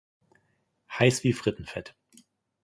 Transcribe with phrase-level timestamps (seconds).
[0.89, 1.93] Heiss wie Frittenfett.